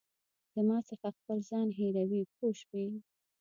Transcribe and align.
زما 0.55 0.77
څخه 0.89 1.07
خپل 1.17 1.37
ځان 1.49 1.67
هېروې 1.77 2.21
پوه 2.35 2.51
شوې!. 2.61 2.87